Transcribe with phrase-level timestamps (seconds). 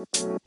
[0.00, 0.38] Welcome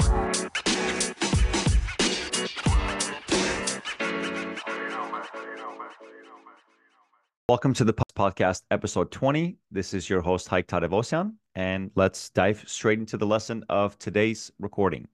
[7.75, 9.57] to the podcast, episode 20.
[9.69, 14.51] This is your host, Hayk Tadevosyan, and let's dive straight into the lesson of today's
[14.57, 15.07] recording.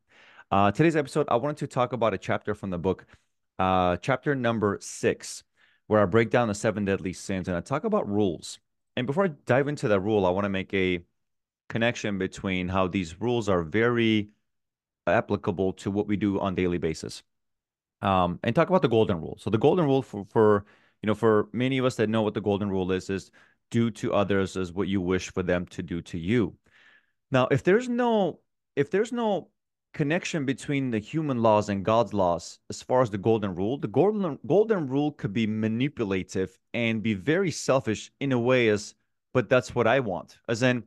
[0.52, 3.06] Uh, today's episode, I wanted to talk about a chapter from the book,
[3.58, 5.44] uh, chapter number six,
[5.88, 8.58] where I break down the seven deadly sins and I talk about rules.
[8.96, 11.04] And before I dive into that rule, I want to make a
[11.70, 14.30] connection between how these rules are very
[15.08, 17.24] applicable to what we do on daily basis.
[18.02, 19.38] Um, and talk about the golden rule.
[19.40, 20.66] So the golden rule for, for
[21.02, 23.32] you know, for many of us that know what the golden rule is, is
[23.72, 26.56] do to others as what you wish for them to do to you.
[27.32, 28.40] Now, if there's no
[28.76, 29.50] if there's no
[29.94, 33.88] connection between the human laws and God's laws as far as the golden rule, the
[33.88, 38.96] golden golden rule could be manipulative and be very selfish in a way as
[39.34, 40.38] but that's what I want.
[40.48, 40.84] As in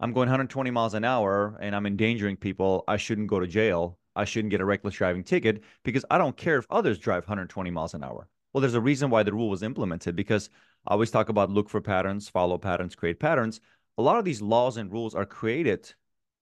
[0.00, 3.98] I'm going 120 miles an hour and I'm endangering people, I shouldn't go to jail.
[4.14, 7.70] I shouldn't get a reckless driving ticket because I don't care if others drive 120
[7.70, 8.28] miles an hour.
[8.52, 10.50] Well, there's a reason why the rule was implemented because
[10.86, 13.60] I always talk about look for patterns, follow patterns, create patterns.
[13.96, 15.92] A lot of these laws and rules are created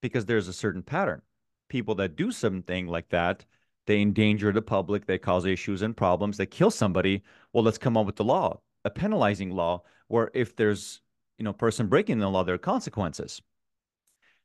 [0.01, 1.23] because there's a certain pattern.
[1.69, 3.45] People that do something like that,
[3.87, 7.23] they endanger the public, they cause issues and problems, they kill somebody.
[7.53, 11.01] Well, let's come up with the law, a penalizing law, where if there's
[11.39, 13.41] you know person breaking the law, there are consequences.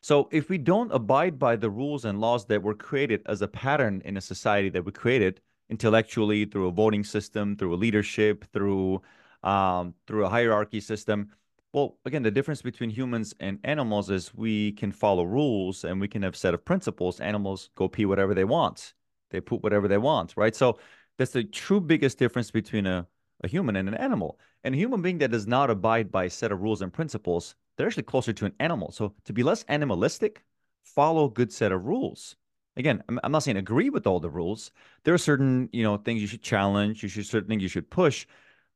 [0.01, 3.47] So if we don't abide by the rules and laws that were created as a
[3.47, 8.45] pattern in a society that we created, intellectually through a voting system, through a leadership,
[8.51, 9.01] through
[9.43, 11.29] um, through a hierarchy system.
[11.73, 16.07] Well, again, the difference between humans and animals is we can follow rules and we
[16.07, 17.19] can have set of principles.
[17.19, 18.93] Animals go pee whatever they want.
[19.29, 20.55] They poop whatever they want, right?
[20.55, 20.77] So
[21.17, 23.07] that's the true biggest difference between a,
[23.43, 24.39] a human and an animal.
[24.63, 27.55] And a human being that does not abide by a set of rules and principles,
[27.77, 28.91] they're actually closer to an animal.
[28.91, 30.43] So to be less animalistic,
[30.83, 32.35] follow a good set of rules
[32.77, 34.71] again, I'm, I'm not saying agree with all the rules.
[35.03, 37.89] There are certain, you know, things you should challenge, you should certain things you should
[37.89, 38.25] push.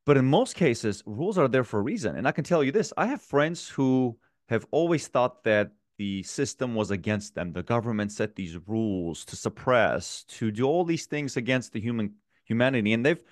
[0.05, 2.15] But in most cases, rules are there for a reason.
[2.15, 4.17] And I can tell you this, I have friends who
[4.49, 7.53] have always thought that the system was against them.
[7.53, 12.13] The government set these rules to suppress, to do all these things against the human
[12.43, 12.93] humanity.
[12.93, 13.23] And they've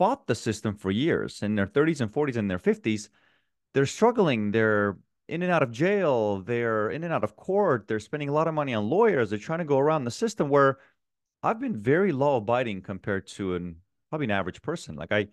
[0.00, 3.10] fought the system for years in their 30s and 40s and their 50s.
[3.74, 4.50] They're struggling.
[4.50, 4.96] They're
[5.28, 8.48] in and out of jail, they're in and out of court, they're spending a lot
[8.48, 10.78] of money on lawyers, they're trying to go around the system where
[11.42, 13.76] I've been very law abiding compared to an
[14.08, 14.96] probably an average person.
[14.96, 15.28] Like I,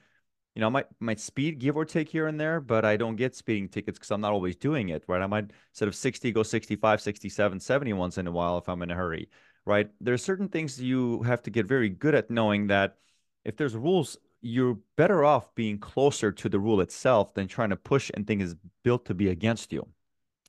[0.53, 3.16] you know, I might might speed give or take here and there, but I don't
[3.16, 5.22] get speeding tickets because I'm not always doing it, right?
[5.22, 8.83] I might instead of 60 go 65, 67, 70 once in a while if I'm
[8.83, 9.29] in a hurry,
[9.66, 9.89] right?
[10.00, 12.97] There are certain things you have to get very good at knowing that
[13.45, 17.75] if there's rules you're better off being closer to the rule itself than trying to
[17.75, 19.88] push and think is built to be against you.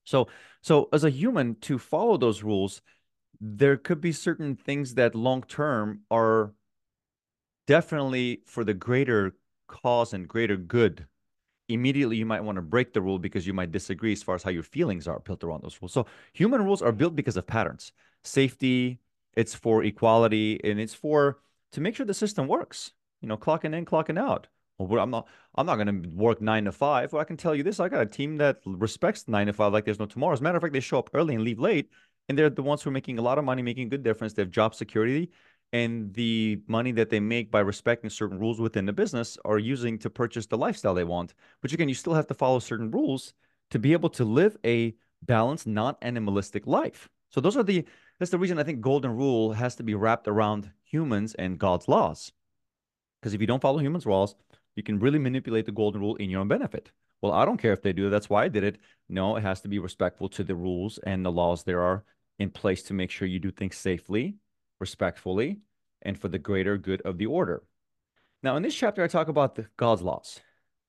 [0.04, 0.28] So,
[0.62, 2.82] so as a human, to follow those rules,
[3.40, 6.52] there could be certain things that long term are
[7.66, 11.06] definitely for the greater cause and greater good.
[11.68, 14.42] Immediately, you might want to break the rule because you might disagree as far as
[14.42, 15.92] how your feelings are built around those rules.
[15.92, 17.92] So, human rules are built because of patterns,
[18.24, 19.00] safety.
[19.34, 21.38] It's for equality, and it's for
[21.72, 24.48] to make sure the system works you know, clocking in, clocking out.
[24.78, 27.12] Well, I'm not I'm not going to work nine to five.
[27.12, 29.72] Well, I can tell you this: I got a team that respects nine to five
[29.72, 30.32] like there's no tomorrow.
[30.32, 31.90] As a matter of fact, they show up early and leave late,
[32.28, 34.34] and they're the ones who are making a lot of money, making good difference.
[34.34, 35.30] They have job security,
[35.72, 39.98] and the money that they make by respecting certain rules within the business are using
[39.98, 41.34] to purchase the lifestyle they want.
[41.60, 43.34] But again, you still have to follow certain rules
[43.70, 47.08] to be able to live a balanced, not animalistic life.
[47.30, 47.84] So those are the
[48.18, 51.88] that's the reason I think golden rule has to be wrapped around humans and God's
[51.88, 52.32] laws.
[53.20, 54.34] Because if you don't follow humans' laws,
[54.76, 56.92] you can really manipulate the golden rule in your own benefit.
[57.20, 58.10] Well, I don't care if they do.
[58.10, 58.78] That's why I did it.
[59.08, 62.04] No, it has to be respectful to the rules and the laws there are
[62.38, 64.36] in place to make sure you do things safely,
[64.78, 65.58] respectfully,
[66.02, 67.64] and for the greater good of the order.
[68.42, 70.38] Now, in this chapter, I talk about the God's laws,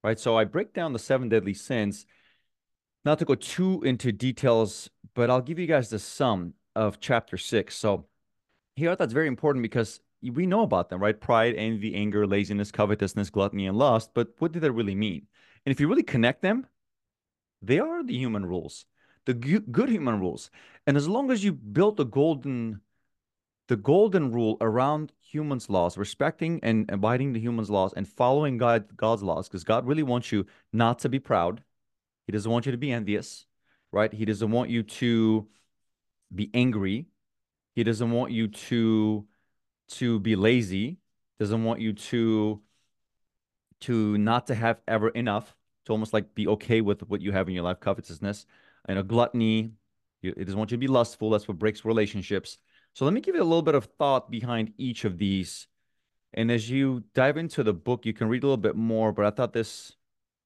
[0.03, 0.19] right?
[0.19, 2.05] So I break down the seven deadly sins,
[3.03, 7.37] not to go too into details, but I'll give you guys the sum of chapter
[7.37, 7.75] six.
[7.75, 8.05] So
[8.75, 11.19] here, that's very important because we know about them, right?
[11.19, 14.11] Pride, envy, anger, laziness, covetousness, gluttony, and lust.
[14.13, 15.27] But what do they really mean?
[15.65, 16.67] And if you really connect them,
[17.61, 18.85] they are the human rules,
[19.25, 20.49] the good human rules.
[20.87, 22.81] And as long as you build the golden,
[23.67, 28.95] the golden rule around humans' laws, respecting and abiding the humans' laws, and following God,
[28.95, 31.61] God's laws, because God really wants you not to be proud.
[32.25, 33.45] He doesn't want you to be envious,
[33.91, 34.11] right?
[34.11, 35.47] He doesn't want you to
[36.33, 37.07] be angry.
[37.75, 39.25] He doesn't want you to
[39.89, 40.99] to be lazy,
[41.39, 42.61] doesn't want you to
[43.81, 45.55] to not to have ever enough,
[45.85, 48.45] to almost like be okay with what you have in your life, covetousness,
[48.87, 49.71] and a gluttony,
[50.21, 51.29] It doesn't want you to be lustful.
[51.29, 52.57] That's what breaks relationships.
[52.93, 55.67] So let me give you a little bit of thought behind each of these.
[56.33, 59.13] And as you dive into the book, you can read a little bit more.
[59.13, 59.93] But I thought this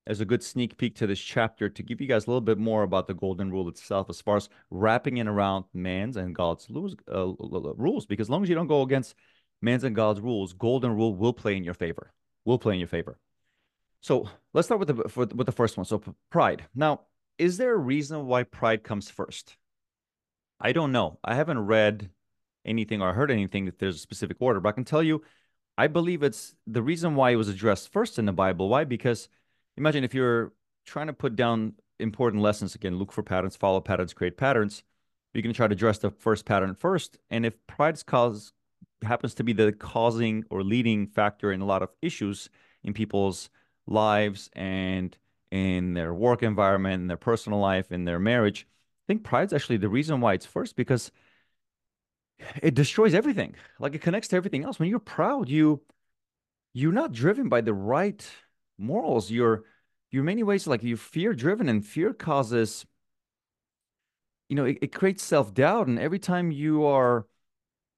[0.05, 2.57] as a good sneak peek to this chapter to give you guys a little bit
[2.57, 6.67] more about the golden rule itself as far as wrapping in around man's and God's
[6.69, 7.33] uh,
[7.77, 8.05] rules.
[8.05, 9.15] Because as long as you don't go against
[9.63, 12.11] man's and God's rules, golden rule will play in your favor.
[12.45, 13.17] Will play in your favor.
[14.01, 15.85] So let's start with the with the first one.
[15.85, 16.65] So pride.
[16.75, 17.01] Now,
[17.37, 19.55] is there a reason why pride comes first?
[20.59, 21.19] I don't know.
[21.23, 22.09] I haven't read
[22.65, 25.23] anything or heard anything that there's a specific order, but I can tell you,
[25.77, 28.69] I believe it's the reason why it was addressed first in the Bible.
[28.69, 28.83] Why?
[28.83, 29.29] Because
[29.77, 30.53] imagine if you're
[30.85, 34.83] trying to put down important lessons again, look for patterns, follow patterns, create patterns.
[35.33, 37.17] You're going to try to address the first pattern first.
[37.29, 38.53] And if pride's cause
[39.03, 42.49] happens to be the causing or leading factor in a lot of issues
[42.83, 43.49] in people's
[43.87, 45.17] lives and
[45.51, 48.67] in their work environment, in their personal life, in their marriage.
[49.05, 51.11] I think pride's actually the reason why it's first because
[52.61, 53.55] it destroys everything.
[53.79, 54.79] Like it connects to everything else.
[54.79, 55.81] When you're proud, you
[56.73, 58.27] you're not driven by the right
[58.77, 59.29] morals.
[59.29, 59.63] You're
[60.11, 62.85] you're many ways like you're fear driven and fear causes
[64.49, 67.25] you know it, it creates self-doubt and every time you are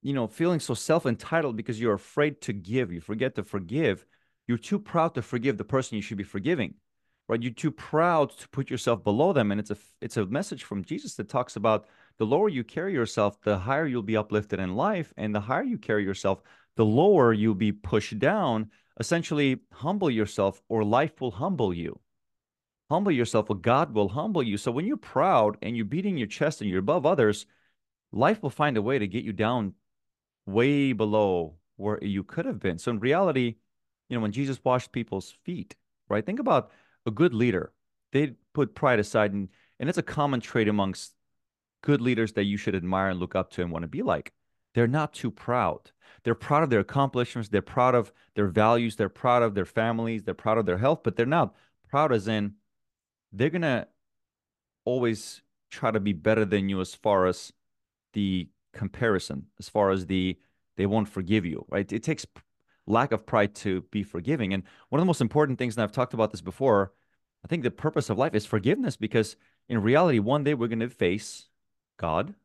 [0.05, 4.05] you know feeling so self-entitled because you're afraid to give you forget to forgive
[4.47, 6.75] you're too proud to forgive the person you should be forgiving,
[7.27, 7.41] right?
[7.41, 9.51] You're too proud to put yourself below them.
[9.51, 11.87] And it's a it's a message from Jesus that talks about
[12.17, 15.63] the lower you carry yourself, the higher you'll be uplifted in life, and the higher
[15.63, 16.41] you carry yourself,
[16.75, 18.69] the lower you'll be pushed down.
[18.99, 21.99] Essentially, humble yourself, or life will humble you.
[22.89, 24.57] Humble yourself, or God will humble you.
[24.57, 27.45] So when you're proud and you're beating your chest and you're above others,
[28.13, 29.73] life will find a way to get you down
[30.45, 32.77] way below where you could have been.
[32.77, 33.55] So in reality,
[34.09, 35.75] you know, when Jesus washed people's feet,
[36.09, 36.25] right?
[36.25, 36.71] Think about
[37.05, 37.73] a good leader.
[38.11, 39.49] They put pride aside, and,
[39.79, 41.13] and it's a common trait amongst
[41.81, 44.31] good leaders that you should admire and look up to and want to be like.
[44.73, 45.91] They're not too proud.
[46.23, 47.49] They're proud of their accomplishments.
[47.49, 48.95] They're proud of their values.
[48.95, 50.23] They're proud of their families.
[50.23, 51.55] They're proud of their health, but they're not
[51.89, 52.55] proud as in
[53.31, 53.87] they're going to
[54.83, 57.53] always try to be better than you as far as
[58.13, 60.37] the comparison, as far as the
[60.77, 61.91] they won't forgive you, right?
[61.91, 62.25] It takes
[62.85, 64.53] lack of pride to be forgiving.
[64.53, 66.93] And one of the most important things, and I've talked about this before,
[67.43, 69.35] I think the purpose of life is forgiveness because
[69.69, 71.47] in reality, one day we're going to face
[71.97, 72.35] God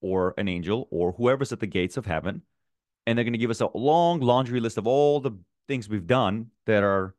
[0.00, 2.42] or an angel or whoever's at the gates of heaven.
[3.06, 5.32] And they're going to give us a long laundry list of all the
[5.66, 7.14] things we've done that are,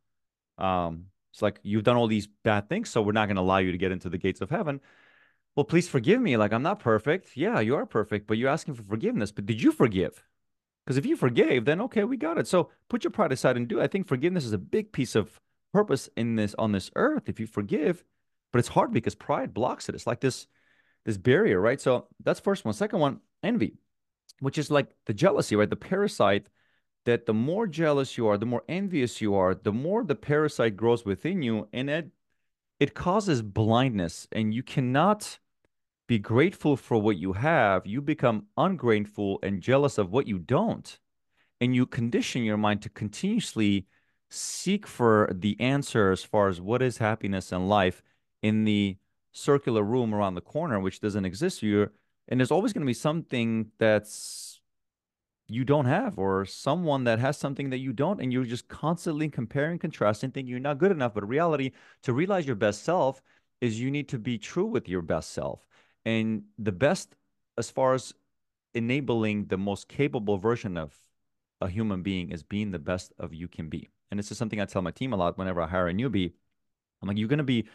[0.57, 3.57] um, it's like you've done all these bad things, so we're not going to allow
[3.57, 4.79] you to get into the gates of heaven.
[5.55, 6.35] Well, please forgive me.
[6.37, 7.37] Like, I'm not perfect.
[7.37, 9.31] Yeah, you are perfect, but you're asking for forgiveness.
[9.31, 10.23] But did you forgive?
[10.83, 12.47] Because if you forgave, then okay, we got it.
[12.47, 13.79] So put your pride aside and do.
[13.79, 15.39] I think forgiveness is a big piece of
[15.73, 17.29] purpose in this on this earth.
[17.29, 18.03] If you forgive,
[18.51, 19.95] but it's hard because pride blocks it.
[19.95, 20.47] It's like this
[21.05, 21.79] this barrier, right?
[21.79, 22.73] So that's first one.
[22.73, 23.77] Second one, envy,
[24.39, 25.69] which is like the jealousy, right?
[25.69, 26.49] The parasite
[27.05, 30.77] that the more jealous you are, the more envious you are, the more the parasite
[30.77, 32.09] grows within you, and it
[32.79, 35.39] it causes blindness, and you cannot
[36.13, 40.99] be grateful for what you have, you become ungrateful and jealous of what you don't.
[41.59, 43.87] And you condition your mind to continuously
[44.29, 48.03] seek for the answer as far as what is happiness in life
[48.43, 48.97] in the
[49.31, 51.93] circular room around the corner, which doesn't exist here.
[52.27, 54.61] And there's always going to be something that's
[55.47, 59.29] you don't have, or someone that has something that you don't, and you're just constantly
[59.29, 61.15] comparing, contrasting, thinking you're not good enough.
[61.15, 61.71] But reality,
[62.03, 63.19] to realize your best self,
[63.61, 65.65] is you need to be true with your best self.
[66.05, 67.15] And the best,
[67.57, 68.13] as far as
[68.73, 70.97] enabling the most capable version of
[71.61, 73.89] a human being, is being the best of you can be.
[74.11, 76.33] And this is something I tell my team a lot whenever I hire a newbie.
[77.01, 77.67] I'm like, you're going to be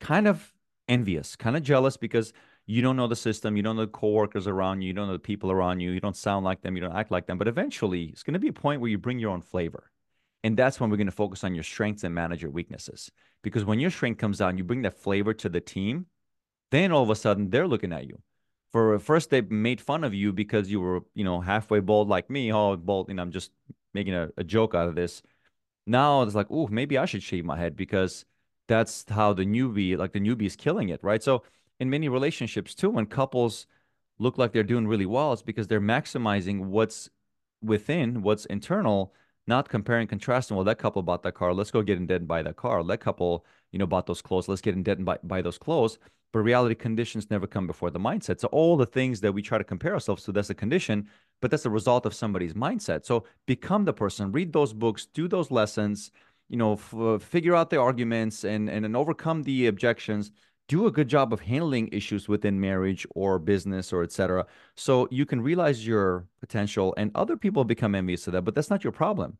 [0.00, 0.52] kind of
[0.88, 2.32] envious, kind of jealous because
[2.66, 5.14] you don't know the system, you don't know the coworkers around you, you don't know
[5.14, 7.38] the people around you, you don't sound like them, you don't act like them.
[7.38, 9.90] But eventually, it's going to be a point where you bring your own flavor.
[10.44, 13.10] And that's when we're going to focus on your strengths and manage your weaknesses.
[13.42, 16.06] Because when your strength comes out, you bring that flavor to the team,
[16.72, 18.18] then all of a sudden they're looking at you.
[18.72, 22.30] For first, they made fun of you because you were, you know, halfway bald like
[22.30, 22.52] me.
[22.52, 23.50] Oh, bald, and I'm just
[23.92, 25.22] making a, a joke out of this.
[25.86, 28.24] Now it's like, oh, maybe I should shave my head because
[28.68, 31.22] that's how the newbie, like the newbie is killing it, right?
[31.22, 31.42] So
[31.78, 33.66] in many relationships too, when couples
[34.18, 37.10] look like they're doing really well, it's because they're maximizing what's
[37.62, 39.12] within, what's internal,
[39.46, 40.56] not comparing, contrasting.
[40.56, 41.52] Well, that couple bought that car.
[41.52, 42.82] Let's go get in debt and buy that car.
[42.84, 44.48] That couple, you know, bought those clothes.
[44.48, 45.98] Let's get in debt and buy, buy those clothes
[46.32, 48.40] but reality conditions never come before the mindset.
[48.40, 51.08] So all the things that we try to compare ourselves to, that's a condition,
[51.40, 53.04] but that's the result of somebody's mindset.
[53.04, 56.10] So become the person, read those books, do those lessons,
[56.48, 60.30] you know, f- uh, figure out the arguments and, and and overcome the objections.
[60.68, 64.46] do a good job of handling issues within marriage or business or etc.
[64.76, 68.70] So you can realize your potential and other people become envious of that, but that's
[68.70, 69.38] not your problem.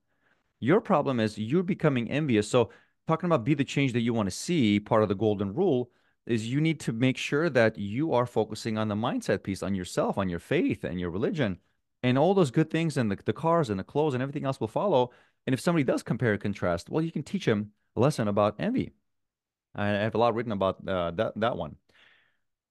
[0.60, 2.48] Your problem is you're becoming envious.
[2.48, 2.70] So
[3.06, 5.90] talking about be the change that you want to see, part of the golden rule
[6.26, 9.74] is you need to make sure that you are focusing on the mindset piece, on
[9.74, 11.58] yourself, on your faith and your religion,
[12.02, 14.60] and all those good things and the, the cars and the clothes and everything else
[14.60, 15.10] will follow.
[15.46, 18.56] And if somebody does compare and contrast, well, you can teach them a lesson about
[18.58, 18.92] envy.
[19.74, 21.76] I have a lot written about uh, that that one.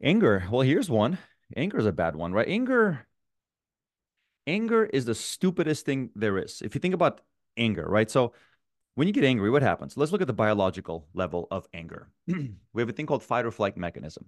[0.04, 0.46] Anger.
[0.50, 1.18] Well, here's one.
[1.56, 2.48] Anger is a bad one, right?
[2.48, 3.08] Anger.
[4.48, 6.62] Anger is the stupidest thing there is.
[6.62, 7.22] If you think about
[7.58, 8.10] anger, right?
[8.10, 8.34] So
[8.96, 9.96] when you get angry, what happens?
[9.96, 12.10] Let's look at the biological level of anger.
[12.28, 14.26] we have a thing called fight or flight mechanism.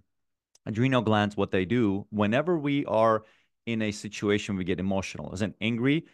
[0.66, 3.24] Adrenal glands, what they do whenever we are
[3.66, 6.06] in a situation we get emotional, as an angry,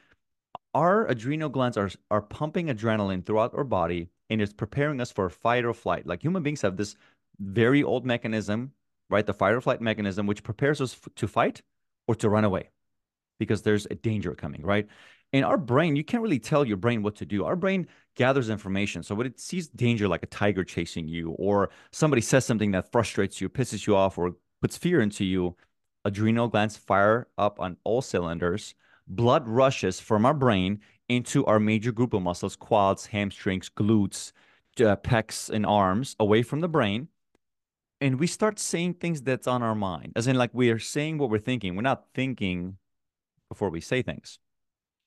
[0.73, 5.29] our adrenal glands are, are pumping adrenaline throughout our body and it's preparing us for
[5.29, 6.05] fight or flight.
[6.05, 6.95] Like human beings have this
[7.39, 8.71] very old mechanism,
[9.09, 9.25] right?
[9.25, 11.61] The fight or flight mechanism, which prepares us to fight
[12.07, 12.69] or to run away
[13.39, 14.87] because there's a danger coming, right?
[15.31, 17.45] In our brain, you can't really tell your brain what to do.
[17.45, 19.03] Our brain gathers information.
[19.03, 22.91] So when it sees danger, like a tiger chasing you, or somebody says something that
[22.91, 25.55] frustrates you, pisses you off, or puts fear into you,
[26.03, 28.73] adrenal glands fire up on all cylinders.
[29.07, 34.31] Blood rushes from our brain into our major group of muscles, quads, hamstrings, glutes,
[34.79, 37.07] uh, pecs, and arms, away from the brain.
[38.01, 41.19] And we start saying things that's on our mind, as in, like, we are saying
[41.19, 41.75] what we're thinking.
[41.75, 42.77] We're not thinking
[43.49, 44.39] before we say things.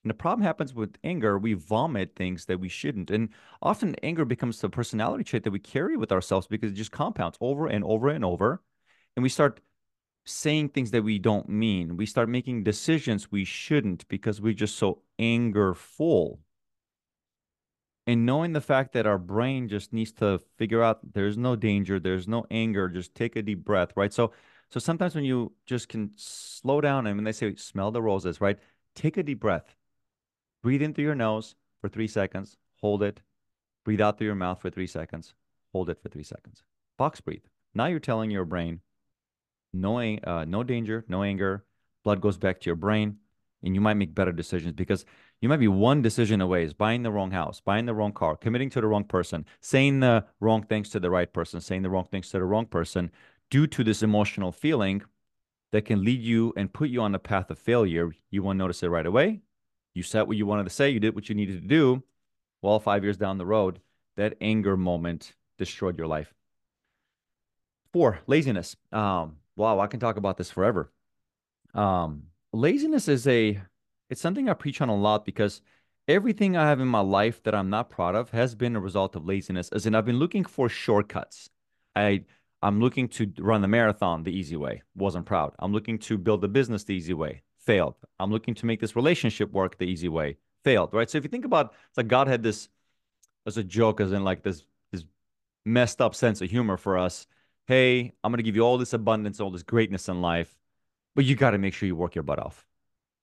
[0.04, 3.10] And the problem happens with anger, we vomit things that we shouldn't.
[3.10, 3.28] And
[3.60, 7.38] often anger becomes the personality trait that we carry with ourselves because it just compounds
[7.40, 8.62] over and over and over.
[9.16, 9.60] And we start
[10.24, 11.96] saying things that we don't mean.
[11.96, 16.38] We start making decisions we shouldn't because we're just so angerful.
[18.06, 22.00] And knowing the fact that our brain just needs to figure out there's no danger,
[22.00, 24.12] there's no anger, just take a deep breath, right?
[24.12, 24.32] So
[24.72, 28.40] so sometimes when you just can slow down and when they say smell the roses,
[28.40, 28.58] right?
[28.94, 29.74] Take a deep breath
[30.62, 33.20] Breathe in through your nose for three seconds, hold it.
[33.84, 35.34] Breathe out through your mouth for three seconds,
[35.72, 36.62] hold it for three seconds.
[36.96, 37.42] Box breathe.
[37.74, 38.80] Now you're telling your brain,
[39.72, 41.64] no, uh, no danger, no anger.
[42.04, 43.16] Blood goes back to your brain,
[43.64, 45.04] and you might make better decisions because
[45.40, 48.36] you might be one decision away is buying the wrong house, buying the wrong car,
[48.36, 51.90] committing to the wrong person, saying the wrong things to the right person, saying the
[51.90, 53.10] wrong things to the wrong person
[53.52, 55.02] due to this emotional feeling
[55.72, 58.10] that can lead you and put you on the path of failure.
[58.30, 59.42] You won't notice it right away.
[59.92, 62.02] You said what you wanted to say, you did what you needed to do.
[62.62, 63.80] Well, five years down the road,
[64.16, 66.32] that anger moment destroyed your life.
[67.92, 68.74] Four, laziness.
[68.90, 70.90] Um, wow, I can talk about this forever.
[71.74, 73.60] Um, laziness is a
[74.08, 75.60] it's something I preach on a lot because
[76.08, 79.14] everything I have in my life that I'm not proud of has been a result
[79.14, 79.68] of laziness.
[79.68, 81.50] As in, I've been looking for shortcuts.
[81.94, 82.24] I
[82.62, 84.82] I'm looking to run the marathon the easy way.
[84.94, 85.52] Wasn't proud.
[85.58, 87.94] I'm looking to build a business the easy way failed.
[88.18, 91.08] I'm looking to make this relationship work the easy way, failed, right?
[91.08, 92.68] So if you think about it's like God had this
[93.46, 95.04] as a joke, as in like this this
[95.64, 97.26] messed up sense of humor for us.
[97.66, 100.56] Hey, I'm gonna give you all this abundance, all this greatness in life,
[101.14, 102.66] but you got to make sure you work your butt off.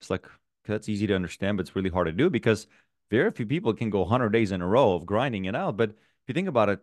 [0.02, 0.26] It's like
[0.66, 2.68] that's easy to understand, but it's really hard to do because
[3.12, 5.78] very few people can go 100 days in a row of grinding it out.
[5.78, 5.96] But if
[6.28, 6.80] you think about it,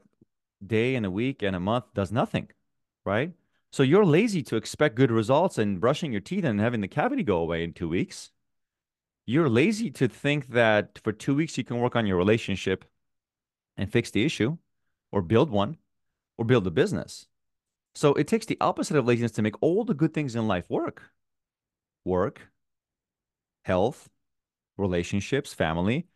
[0.64, 2.48] day and a week and a month does nothing,
[3.04, 3.32] right?
[3.70, 7.22] So you're lazy to expect good results and brushing your teeth and having the cavity
[7.22, 8.30] go away in two weeks.
[9.26, 12.84] You're lazy to think that for two weeks you can work on your relationship
[13.76, 14.56] and fix the issue
[15.12, 15.76] or build one
[16.38, 17.26] or build a business.
[17.94, 20.70] So it takes the opposite of laziness to make all the good things in life
[20.70, 21.10] work.
[22.04, 22.48] Work,
[23.64, 24.08] health,
[24.76, 26.06] relationships, family.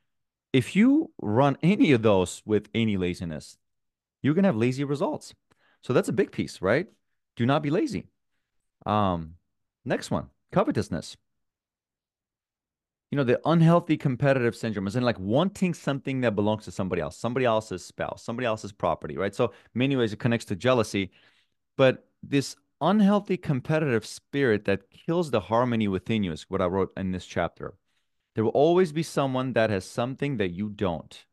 [0.53, 3.59] If you run any of those with any laziness,
[4.23, 5.35] you're going to have lazy results.
[5.83, 6.87] So that's a big piece, right?
[7.37, 8.07] Do not be lazy.
[8.87, 9.35] Um,
[9.85, 11.17] next one, covetousness.
[13.11, 17.03] You know, the unhealthy competitive syndrome is in like wanting something that belongs to somebody
[17.03, 19.35] else, somebody else's spouse, somebody else's property, right?
[19.35, 21.11] So many ways it connects to jealousy,
[21.77, 26.93] but this unhealthy competitive spirit that kills the harmony within you is what I wrote
[26.97, 27.75] in this chapter.
[28.35, 31.27] There will always be someone that has something that you don't,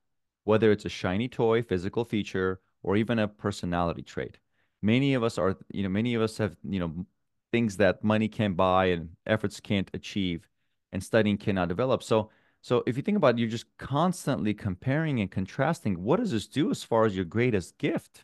[0.45, 4.37] whether it's a shiny toy, physical feature, or even a personality trait.
[4.81, 7.05] Many of us are you know many of us have you know
[7.51, 10.47] things that money can't buy and efforts can't achieve
[10.93, 12.01] and studying cannot develop.
[12.01, 12.29] So
[12.61, 16.01] so if you think about it you're just constantly comparing and contrasting.
[16.01, 18.23] What does this do as far as your greatest gift?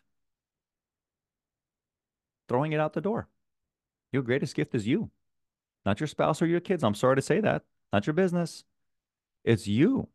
[2.48, 3.28] Throwing it out the door.
[4.14, 5.12] Your greatest gift is you.
[5.86, 6.86] Not your spouse or your kids.
[6.86, 7.64] I'm sorry to say that.
[7.92, 8.64] Not your business.
[9.44, 10.08] It's you.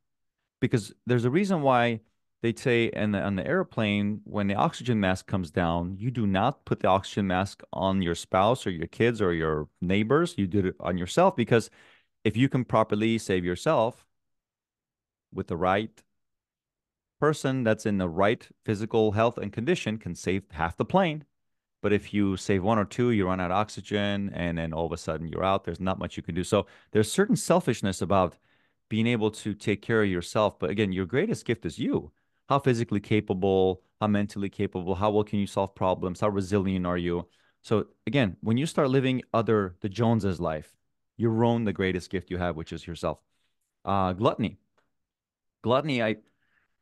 [0.60, 2.00] Because there's a reason why
[2.42, 6.64] they say and on the airplane when the oxygen mask comes down you do not
[6.64, 10.34] put the oxygen mask on your spouse or your kids or your neighbors.
[10.38, 11.70] You do it on yourself because
[12.24, 14.06] if you can properly save yourself
[15.32, 16.02] with the right
[17.20, 21.24] person that's in the right physical health and condition can save half the plane.
[21.82, 24.86] But if you save one or two you run out of oxygen and then all
[24.86, 26.44] of a sudden you're out there's not much you can do.
[26.44, 28.36] So there's certain selfishness about
[28.88, 30.58] being able to take care of yourself.
[30.60, 32.12] But again your greatest gift is you
[32.48, 36.96] how physically capable, how mentally capable, how well can you solve problems, how resilient are
[36.96, 37.28] you?
[37.62, 40.74] So again, when you start living other the Joneses life,
[41.16, 43.18] you own the greatest gift you have, which is yourself.
[43.84, 44.58] Uh, gluttony.
[45.62, 46.16] Gluttony, I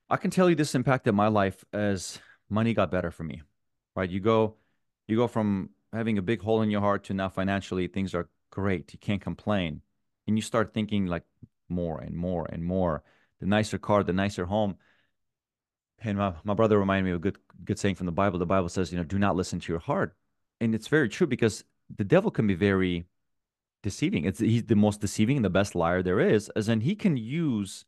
[0.08, 3.42] I can tell you this impacted my life as money got better for me.
[3.96, 4.10] Right?
[4.10, 4.56] You go
[5.08, 8.28] you go from having a big hole in your heart to now financially things are
[8.50, 8.92] great.
[8.92, 9.80] You can't complain.
[10.26, 11.24] And you start thinking like
[11.68, 13.02] more and more and more.
[13.40, 14.76] The nicer car, the nicer home
[16.02, 18.38] and my, my brother reminded me of a good good saying from the Bible.
[18.38, 20.14] The Bible says, you know, do not listen to your heart.
[20.60, 23.06] And it's very true because the devil can be very
[23.82, 24.24] deceiving.
[24.24, 27.16] It's he's the most deceiving and the best liar there is, as in he can
[27.16, 27.84] use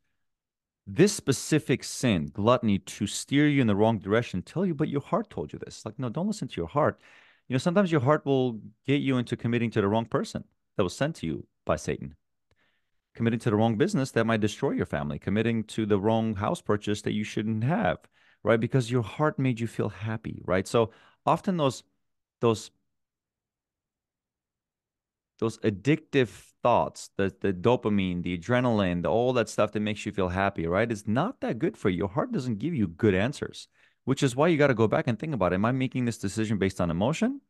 [0.86, 5.02] this specific sin, gluttony, to steer you in the wrong direction, tell you, but your
[5.02, 5.84] heart told you this.
[5.84, 6.98] Like, no, don't listen to your heart.
[7.46, 10.44] You know, sometimes your heart will get you into committing to the wrong person
[10.76, 12.14] that was sent to you by Satan
[13.18, 16.60] committing to the wrong business that might destroy your family, committing to the wrong house
[16.60, 17.98] purchase that you shouldn't have,
[18.44, 18.60] right?
[18.60, 20.68] Because your heart made you feel happy, right?
[20.68, 20.92] So
[21.26, 21.82] often those
[22.40, 22.70] those
[25.40, 26.28] those addictive
[26.62, 30.68] thoughts, the the dopamine, the adrenaline, the, all that stuff that makes you feel happy,
[30.68, 30.90] right?
[30.90, 31.98] Is not that good for you.
[31.98, 33.66] Your heart doesn't give you good answers,
[34.04, 36.18] which is why you got to go back and think about: Am I making this
[36.18, 37.40] decision based on emotion,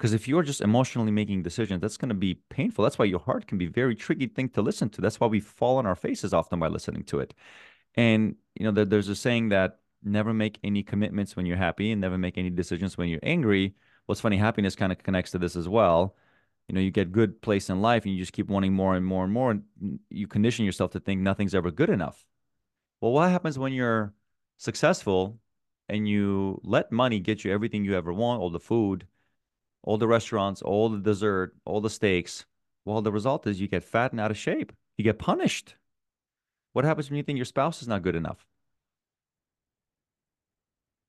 [0.00, 2.82] because if you're just emotionally making decisions, that's going to be painful.
[2.82, 5.02] That's why your heart can be very tricky thing to listen to.
[5.02, 7.34] That's why we fall on our faces often by listening to it.
[7.96, 11.92] And, you know, there, there's a saying that never make any commitments when you're happy
[11.92, 13.74] and never make any decisions when you're angry.
[14.06, 16.16] What's funny, happiness kind of connects to this as well.
[16.66, 19.04] You know, you get good place in life and you just keep wanting more and
[19.04, 19.50] more and more.
[19.50, 22.24] And you condition yourself to think nothing's ever good enough.
[23.02, 24.14] Well, what happens when you're
[24.56, 25.38] successful
[25.90, 29.06] and you let money get you everything you ever want, all the food,
[29.82, 32.44] all the restaurants, all the dessert, all the steaks.
[32.84, 34.72] Well, the result is you get fat and out of shape.
[34.96, 35.74] You get punished.
[36.72, 38.46] What happens when you think your spouse is not good enough?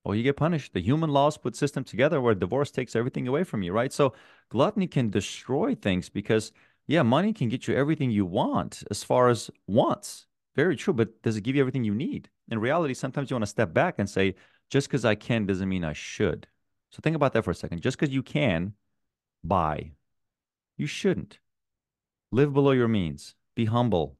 [0.04, 0.72] Well, you get punished.
[0.72, 3.92] The human laws put system together where divorce takes everything away from you, right?
[3.92, 4.14] So
[4.48, 6.50] gluttony can destroy things because,
[6.88, 10.26] yeah, money can get you everything you want as far as wants.
[10.56, 10.92] Very true.
[10.92, 12.28] But does it give you everything you need?
[12.50, 14.34] In reality, sometimes you want to step back and say,
[14.70, 16.48] just because I can doesn't mean I should.
[16.92, 17.80] So think about that for a second.
[17.80, 18.74] Just because you can
[19.42, 19.92] buy,
[20.76, 21.38] you shouldn't.
[22.30, 23.34] Live below your means.
[23.54, 24.16] Be humble,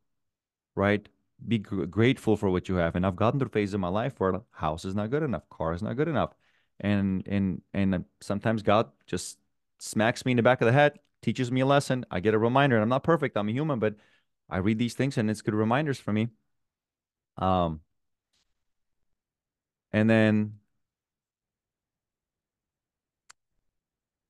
[0.74, 1.06] right?
[1.46, 2.96] Be gr- grateful for what you have.
[2.96, 5.48] And I've gotten to a phase in my life where house is not good enough,
[5.50, 6.34] car is not good enough,
[6.80, 9.38] and and and sometimes God just
[9.78, 12.04] smacks me in the back of the head, teaches me a lesson.
[12.10, 12.76] I get a reminder.
[12.76, 13.36] And I'm not perfect.
[13.36, 13.96] I'm a human, but
[14.48, 16.28] I read these things and it's good reminders for me.
[17.38, 17.80] Um,
[19.92, 20.54] and then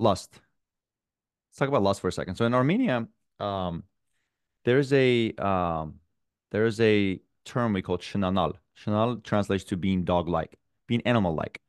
[0.03, 0.41] lust.
[1.49, 2.35] Let's talk about lust for a second.
[2.37, 3.09] So in Armenia,
[3.41, 3.85] um,
[4.65, 6.01] there's a um,
[6.51, 8.55] there's a term we call shenanal.
[8.77, 11.61] Shenanal translates to being dog-like, being animal-like.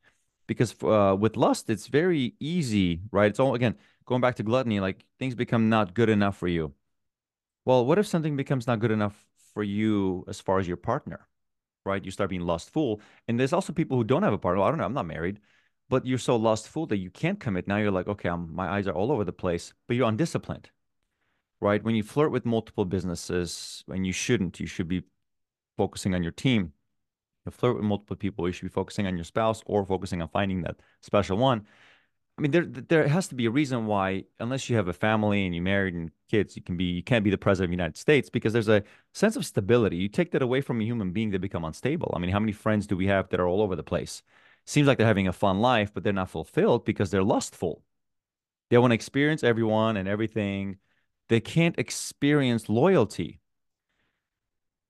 [0.46, 3.30] Because uh, with lust, it's very easy, right?
[3.30, 4.80] It's all again going back to gluttony.
[4.80, 6.74] Like things become not good enough for you.
[7.64, 11.26] Well, what if something becomes not good enough for you as far as your partner,
[11.86, 12.04] right?
[12.04, 14.60] You start being lustful, and there's also people who don't have a partner.
[14.60, 14.84] Well, I don't know.
[14.84, 15.40] I'm not married
[15.88, 17.68] but you're so lustful that you can't commit.
[17.68, 20.70] Now you're like, okay, I'm, my eyes are all over the place, but you're undisciplined,
[21.60, 21.82] right?
[21.82, 25.02] When you flirt with multiple businesses, and you shouldn't, you should be
[25.76, 26.72] focusing on your team.
[27.44, 30.28] You flirt with multiple people, you should be focusing on your spouse or focusing on
[30.28, 31.66] finding that special one.
[32.36, 35.44] I mean, there there has to be a reason why, unless you have a family
[35.44, 37.82] and you're married and kids, you can be you can't be the president of the
[37.82, 39.96] United States because there's a sense of stability.
[39.96, 42.12] You take that away from a human being, they become unstable.
[42.16, 44.22] I mean, how many friends do we have that are all over the place?
[44.66, 47.82] Seems like they're having a fun life, but they're not fulfilled because they're lustful.
[48.70, 50.78] They want to experience everyone and everything.
[51.28, 53.40] They can't experience loyalty.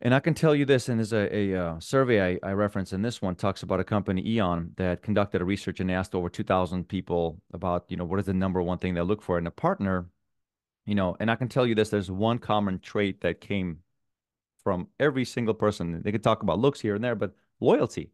[0.01, 2.93] And I can tell you this, and there's a, a uh, survey I, I reference
[2.93, 6.29] in this one talks about a company, Eon, that conducted a research and asked over
[6.29, 9.47] 2,000 people about, you know, what is the number one thing they look for in
[9.47, 10.07] a partner,
[10.85, 13.79] you know, and I can tell you this, there's one common trait that came
[14.63, 16.03] from every single person.
[16.03, 18.11] They could talk about looks here and there, but loyalty.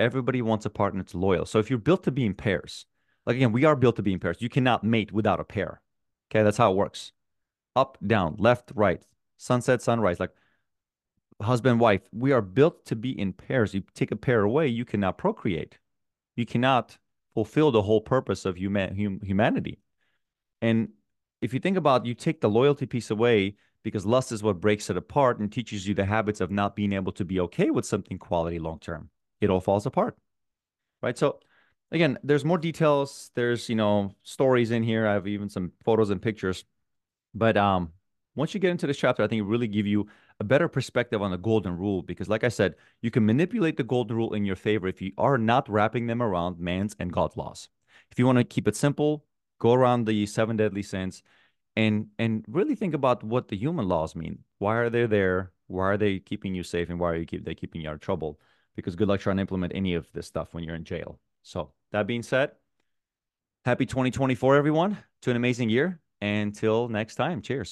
[0.00, 1.46] Everybody wants a partner that's loyal.
[1.46, 2.86] So if you're built to be in pairs,
[3.26, 4.40] like again, we are built to be in pairs.
[4.40, 5.80] You cannot mate without a pair.
[6.30, 7.12] Okay, that's how it works.
[7.76, 9.02] Up, down, left, right,
[9.36, 10.18] sunset, sunrise.
[10.18, 10.32] Like
[11.42, 14.84] husband wife we are built to be in pairs you take a pair away you
[14.84, 15.78] cannot procreate
[16.36, 16.98] you cannot
[17.34, 19.78] fulfill the whole purpose of human hum, humanity
[20.60, 20.88] and
[21.40, 24.90] if you think about you take the loyalty piece away because lust is what breaks
[24.90, 27.86] it apart and teaches you the habits of not being able to be okay with
[27.86, 29.08] something quality long term
[29.40, 30.16] it all falls apart
[31.02, 31.16] right?
[31.16, 31.40] So
[31.90, 33.30] again there's more details.
[33.34, 35.06] There's you know stories in here.
[35.06, 36.64] I have even some photos and pictures.
[37.34, 37.92] But um
[38.36, 40.06] once you get into this chapter i think it really give you
[40.38, 43.82] a better perspective on the golden rule because like i said you can manipulate the
[43.82, 47.36] golden rule in your favor if you are not wrapping them around man's and god's
[47.36, 47.68] laws.
[48.12, 49.26] If you want to keep it simple
[49.58, 51.22] go around the seven deadly sins
[51.76, 54.38] and and really think about what the human laws mean.
[54.58, 55.52] Why are they there?
[55.66, 57.94] Why are they keeping you safe and why are you keep they keeping you out
[57.94, 58.38] of trouble
[58.76, 61.18] because good luck trying to implement any of this stuff when you're in jail.
[61.42, 62.52] So that being said
[63.64, 64.96] happy 2024 everyone.
[65.22, 66.00] To an amazing year.
[66.22, 67.42] Until next time.
[67.42, 67.68] Cheers